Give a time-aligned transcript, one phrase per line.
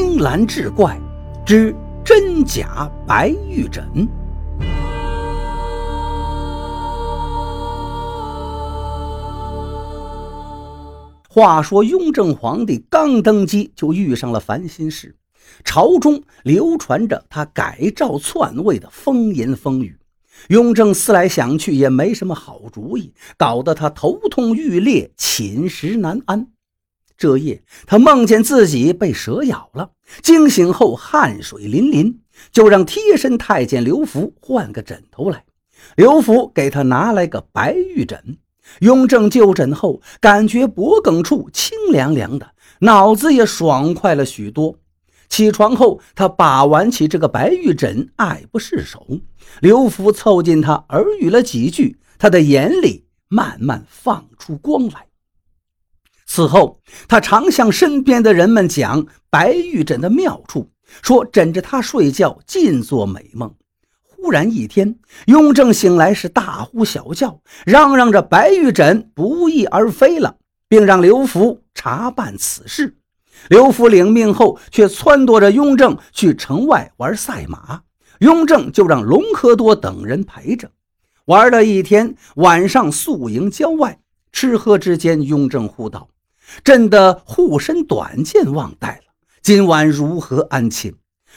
[0.00, 0.96] 青蓝志怪
[1.44, 3.84] 之真假白玉枕。
[11.28, 15.16] 话说雍正皇帝刚登基，就遇上了烦心事，
[15.64, 19.98] 朝中流传着他改诏篡位的风言风语。
[20.50, 26.46] 雍正思来想去，也没什么好主意，搞得他头痛欲裂，寝食难安。
[27.18, 29.90] 这夜，他梦见自己被蛇咬了，
[30.22, 32.20] 惊醒后汗水淋淋，
[32.52, 35.44] 就让贴身太监刘福换个枕头来。
[35.96, 38.38] 刘福给他拿来个白玉枕。
[38.80, 44.76] 雍正就枕后，感觉脖颈处清凉凉的，脑子也爽快了许多。
[45.28, 49.04] 起床后，他把玩起这个白玉枕，爱不释手。
[49.60, 55.07] 刘福凑近他耳语了几句，他的眼里慢慢放出光来。
[56.30, 56.78] 此后，
[57.08, 60.70] 他常向身边的人们讲白玉枕的妙处，
[61.02, 63.52] 说枕着它睡觉尽做美梦。
[64.04, 70.36] 忽然一天，雍正醒来是大呼小叫，嚷嚷着白玉枕不翼而飞了，
[70.68, 72.98] 并让刘福查办此事。
[73.48, 77.80] 刘福领命后，却撺掇着雍正去城外玩赛马，
[78.18, 80.70] 雍正就让隆科多等人陪着。
[81.24, 83.98] 玩了一天，晚上宿营郊外，
[84.30, 86.08] 吃喝之间，雍正呼道。
[86.64, 90.94] 朕的护身短剑忘带了，今晚如何安寝？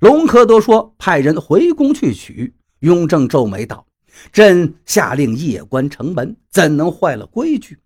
[0.00, 3.86] 隆科多说：“派人回宫去取。”雍正皱眉道
[4.32, 7.78] ：“朕下令夜关城门，怎能坏了规矩？”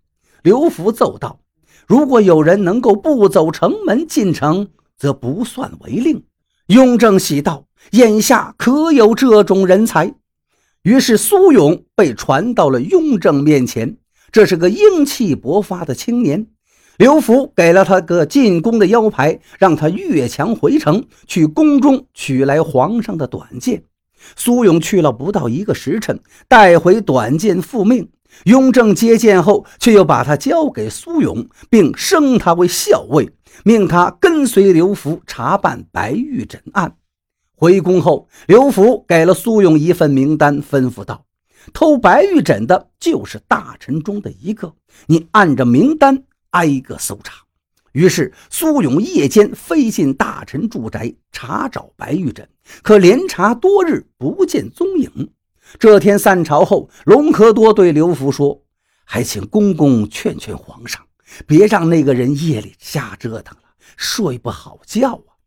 [0.43, 1.39] 刘福奏道
[1.87, 6.23] ：“如果有人能够不走城门进城，则不算违令。”
[6.67, 10.15] 雍正喜道：“眼下可有这种人才？”
[10.83, 13.97] 于是苏勇被传到了雍正面前。
[14.31, 16.47] 这是个英气勃发的青年。
[16.99, 23.81] 刘福给了他个进宫的腰牌，让他越墙回城，去宫中取来皇上的短剑。
[24.35, 28.09] 苏勇去了不到一个时辰，带回短剑复命。
[28.43, 33.29] 雍正接见后，却又把他交给苏勇，并升他为校尉，
[33.63, 36.97] 命他跟随刘福查办白玉枕案。
[37.55, 41.23] 回宫后，刘福给了苏勇一份名单，吩咐道
[41.71, 44.73] ：“偷白玉枕的就是大臣中的一个，
[45.07, 47.43] 你按着名单。”挨个搜查，
[47.91, 52.47] 于是苏勇夜间飞进大臣住宅查找白玉枕，
[52.81, 55.31] 可连查多日不见踪影。
[55.77, 58.63] 这天散朝后，隆科多对刘福说
[59.05, 61.05] ：“还请公公劝劝皇上，
[61.45, 63.63] 别让那个人夜里瞎折腾了，
[63.95, 65.37] 睡不好觉啊。”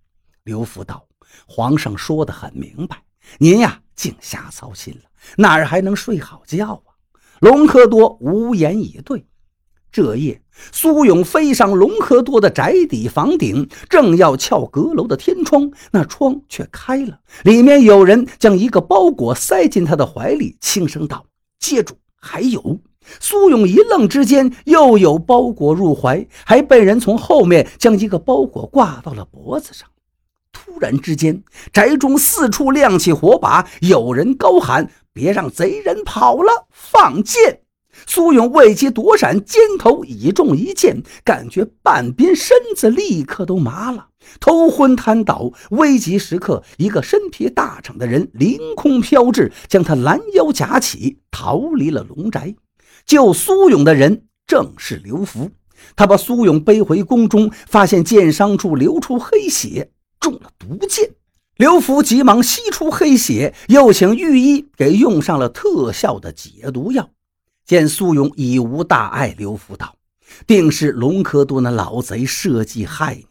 [0.45, 1.07] 刘福道
[1.47, 3.03] ：“皇上说的很明白，
[3.39, 6.95] 您呀净瞎操心了，哪儿还能睡好觉啊？”
[7.41, 9.27] 隆科多无言以对。
[9.93, 10.41] 这夜，
[10.73, 21.27] 苏勇飞上隆科多的宅邸房顶，正要撬阁楼的天窗，那窗却开了，里面有人将一个包裹塞进他的怀里，轻声道
[21.61, 22.81] ：“接住！”还有，
[23.21, 29.87] 苏勇一愣之间，又有包裹入怀，还被人从后面将一个包裹挂到了脖子上。
[30.53, 31.43] 突然之间，
[31.73, 36.67] 宅中四处亮起火把，有人高喊：“别让贼人跑了！
[36.71, 37.61] 放箭！”
[38.07, 44.09] 苏勇未及躲闪，肩头已中一箭，感觉半边身子立刻都麻了，
[44.41, 45.51] 头昏瘫倒。
[45.71, 52.55] 危急时刻，一个身披大氅的人凌空飘至，将他拦腰夹起，逃离了龙宅。
[53.07, 55.51] 救苏勇的人正是刘福，
[55.97, 61.11] 他把苏勇背回宫中，发现箭伤处流出黑血，中了毒箭。
[61.57, 67.11] 刘福急忙吸出黑血，又请御医给用上了特效的解毒药。
[67.65, 69.97] 见苏勇已无大碍，刘福道
[70.47, 73.27] ：“定是隆科多那老贼设计害你。”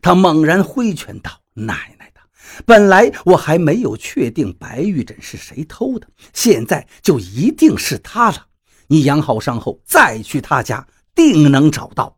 [0.00, 2.20] 他猛然挥拳道：“奶奶的！
[2.64, 8.46] 本来我还没有确定白玉枕是谁偷的，现在就一定是他了。
[8.88, 12.16] 你养好伤后再去他家，定能找到。”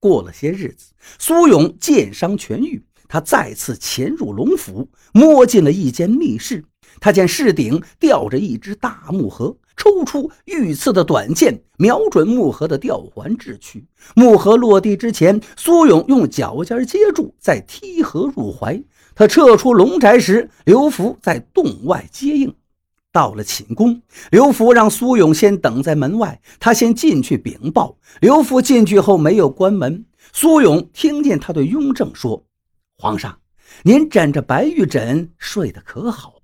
[0.00, 6.64] 过了些日子，苏勇箭伤痊愈，他再次潜入龙府，摸进了一间密室。
[6.98, 9.58] 他见室顶吊着一只大木盒。
[9.80, 13.86] 抽出御赐的短剑，瞄准木盒的吊环掷去。
[14.14, 18.78] 木盒落地之前，苏勇用脚尖接住，再踢盒入怀。
[19.14, 22.54] 他撤出龙宅时，刘福在洞外接应。
[23.10, 27.96] 到了寝宫，刘福让苏勇先等在门外，他先进去禀报。
[28.20, 30.04] 刘福进去后没有关门，
[30.34, 32.44] 苏勇听见他对雍正说
[33.00, 33.34] ：“皇上，
[33.82, 36.34] 您枕着白玉枕睡得可好？”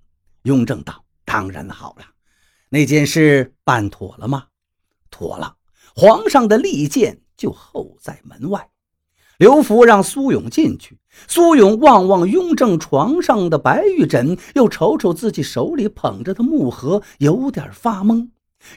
[0.44, 2.06] 雍正道：“当然好了。”
[2.68, 4.46] 那件事办妥了吗？
[5.10, 5.56] 妥了，
[5.94, 8.68] 皇上的利剑就候在门外。
[9.38, 10.98] 刘福让苏勇进去。
[11.28, 18.28] 苏勇望望雍正床上的白玉枕，又瞅瞅自己手里捧着的木盒，有点发懵。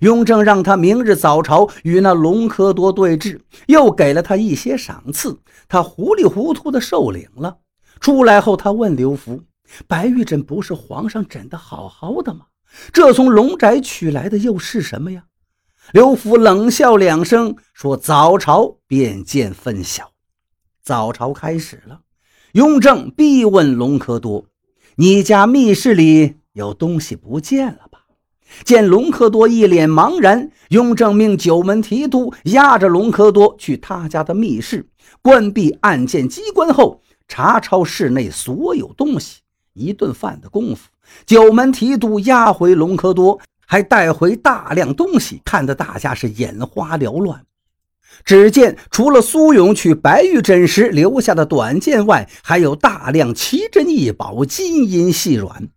[0.01, 7.57] 雍正让他明日早朝与那隆科多对峙，又给了他一些赏赐，他糊里糊涂的受领了。
[7.99, 9.41] 出来后，他问刘福
[9.87, 12.45] ：“白玉枕不是皇上枕的好好的吗？
[12.91, 15.25] 这从龙宅取来的又是什么呀？”
[15.91, 20.11] 刘福冷笑两声，说：“早朝便见分晓。”
[20.83, 22.01] 早朝开始了。
[22.53, 24.45] 雍正逼问隆科多
[24.97, 28.05] ：“你家密室里有东西不见了吧？”
[28.65, 34.89] 见隆科多一脸茫然，雍正命九门提督押着隆科多去他家的密室，
[35.21, 39.41] 关闭案件机关后，查抄室内所有东西。
[39.73, 40.89] 一顿饭的功夫，
[41.25, 47.41] 九门提督押回隆科多，还带回大量东西，看得大家是眼花缭乱。
[48.25, 55.69] 只见除了苏勇去白玉枕时留下的短剑外，还有大量奇珍异宝、金银细软。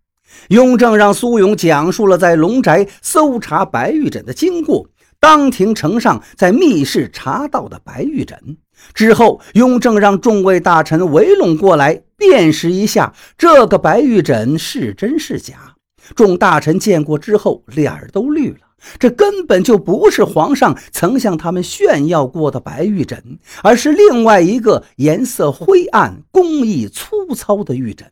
[0.48, 4.88] 雍正让苏勇讲述了在龙宅搜查白玉枕的经过，
[5.20, 8.56] 当庭呈上在密室查到的白玉枕。
[8.94, 15.74] 之后，雍正让众位大臣围拢过来，辨识一下这个白玉枕是真是假。
[16.14, 18.58] 众大臣见过之后，脸儿都绿了。
[18.98, 28.10] 这根本就不是皇上曾向他们炫耀过的白玉枕，而是另外一个颜色灰暗、工艺粗糙的玉枕。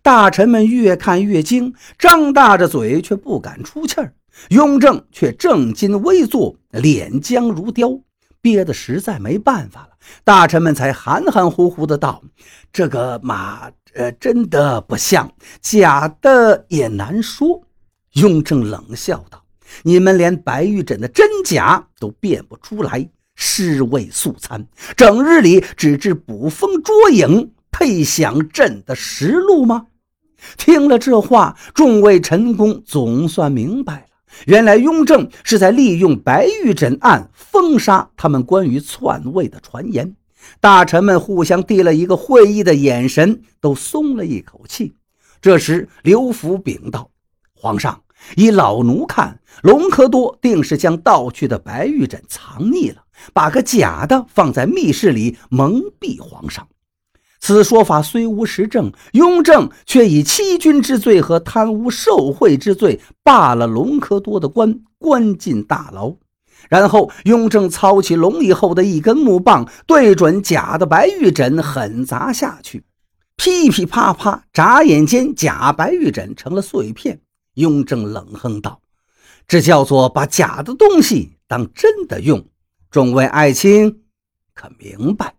[0.00, 4.14] 大臣们越看越惊，张大着嘴却不敢出气儿。
[4.50, 7.98] 雍正却正襟危坐，脸僵如雕，
[8.42, 9.90] 憋得实在没办法了。
[10.24, 12.22] 大臣们才含含糊糊的道
[12.70, 17.62] ：“这个马，呃，真的不像，假的也难说。”
[18.14, 19.42] 雍正冷笑道。
[19.84, 29.86] 你们连白玉枕的真假都辨不出来，尸位素餐，整日里只知捕风捉影，配享朕的实录吗？
[30.58, 34.11] 听了这话，众位臣工总算明白了，
[34.46, 40.14] 原来雍正是在利用白玉枕案封杀他们关于篡位的传言。
[40.60, 44.94] 大臣们互相递了一个会意的眼神，都松了一口气。
[45.40, 47.10] 这时，刘福禀道
[47.54, 48.02] ：“皇上。”
[48.36, 53.02] 以老奴看，隆科多定是将盗去的白玉枕藏匿了，
[53.32, 56.68] 把个假的放在密室里蒙蔽皇上。
[57.44, 66.14] 此说法虽无实证，雍正却以欺君之罪和贪污受贿之罪罢了隆科多的官，关进大牢。
[66.68, 72.84] 然后，雍正操起龙椅后的一根木棒，对准假的白玉枕狠砸下去，
[73.34, 77.20] 噼噼啪啪，眨眼间，假白玉枕成了碎片。
[77.54, 78.80] 雍正冷哼道
[79.48, 82.46] ：“这叫做把假的东西当真的用。”
[82.88, 84.04] 众位爱卿
[84.54, 85.34] 可明白？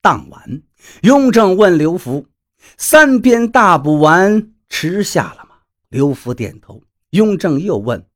[0.00, 0.62] 当晚，
[1.02, 2.26] 雍正问刘福
[2.76, 5.56] ：“三鞭大补丸吃下了吗？”
[5.88, 6.82] 刘福点头。
[7.10, 8.06] 雍正又问：“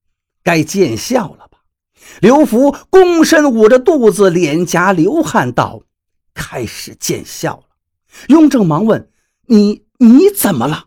[0.44, 1.58] 该见效了吧？”
[2.20, 5.82] 刘福躬身捂着肚子，脸颊流汗道
[6.34, 7.64] ：“开始见效了。”
[8.28, 9.10] 雍正忙问
[9.46, 10.87] ：“你你怎么了？”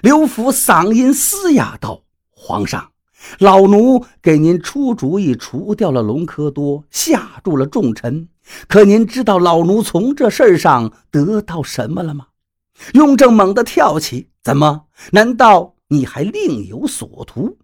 [0.00, 2.92] 刘福嗓音嘶哑道：“皇上，
[3.38, 8.28] 老奴给您出主意，除掉了隆科多，吓住了众臣。
[8.68, 12.26] 可您知道老奴从这事儿上得到什么了吗？”
[12.94, 14.84] 雍正猛地跳起：“怎么？
[15.12, 17.56] 难道你还另有所图？”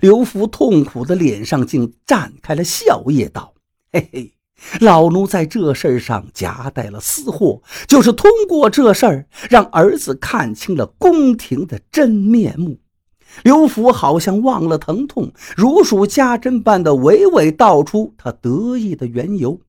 [0.00, 3.52] 刘福痛苦的脸上竟绽开了笑靥，道
[3.92, 4.32] ：“嘿嘿。”
[4.80, 12.78] 老奴在这事儿上夹带了私货，就是通过这事儿让儿子看清了宫廷的真面目。
[13.42, 19.60] 刘福好像忘了疼痛，如数家珍般的娓娓道出他得意的缘由。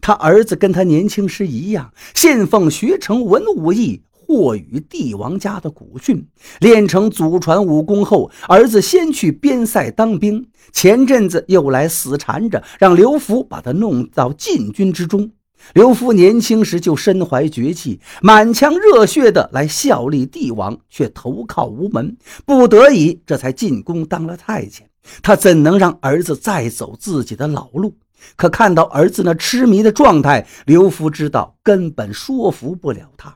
[0.00, 4.02] 他儿子跟他年轻时一样，信奉学成文武艺。
[4.12, 6.24] 获与帝王家的古训，
[6.60, 15.32] 练成祖传武功后，儿子先去边塞当兵，前阵子又来死缠着，让刘福把他弄到禁军之中。
[15.74, 24.88] 刘夫年轻时就身怀绝技，满腔热血的来效力帝王，却投靠无门，不得已这才进宫当了太监。
[25.22, 27.94] 他怎能让儿子再走自己的老路？
[28.36, 33.34] 可看到儿子那痴迷的状态，刘夫知道根本说服不了他。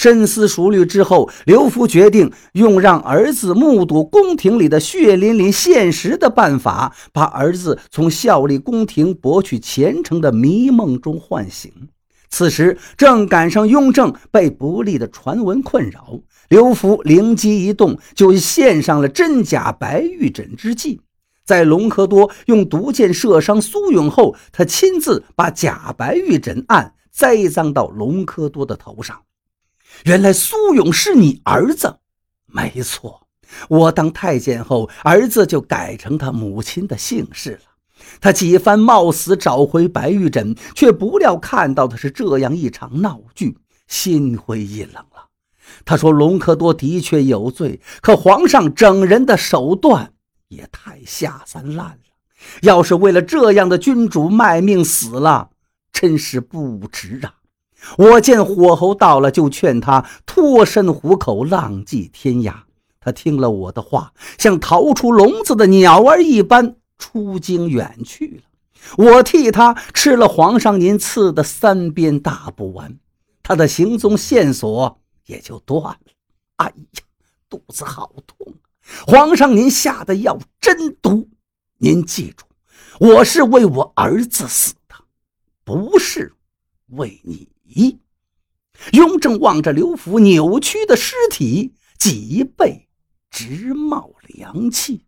[0.00, 11.70] 深思熟虑之后，刘福决定用让儿子目睹宫廷里的血淋淋现实的办法，把儿子从效力宫廷、博取前程的迷梦中唤醒。
[12.30, 21.02] 此时正赶上雍正被不利的传闻困扰，刘福灵机一动，就献上了真假白玉枕之计。
[21.44, 29.20] 在隆科多用毒箭射伤苏勇后，他亲自把假白玉枕案栽赃到隆科多的头上。
[30.04, 31.98] 原来苏勇是你儿子，
[32.46, 33.26] 没错。
[33.68, 37.60] 我当太监后，儿子就改成他母亲的姓氏了。
[38.20, 45.26] 他几番冒死找回白玉枕，却不料看到的是这样一场闹剧，心灰意冷了。
[45.84, 50.12] 他说：“隆科多的确有罪，可皇上整人的手段
[50.48, 51.98] 也太下三滥了。
[52.62, 55.50] 要是为了这样的君主卖命死了，
[55.92, 57.34] 真是不值啊！”
[57.96, 62.54] 我见火候到了，就劝他脱身虎口，浪迹天涯。
[63.00, 68.42] 他听了我的话，像逃出笼子的鸟儿一般出京远去了。
[68.96, 72.98] 我替他吃了皇上您赐的三鞭大补丸，
[73.42, 75.98] 他的行踪线索也就断了。
[76.56, 77.02] 哎呀，
[77.48, 78.54] 肚子好痛！
[79.06, 81.28] 皇上您下的药真毒，
[81.78, 82.44] 您记住，
[82.98, 84.94] 我是为我儿子死的，
[85.64, 86.34] 不是
[86.88, 87.48] 为你。
[88.92, 92.88] 雍正望着刘福扭曲的尸体，脊背
[93.30, 95.04] 直冒凉气。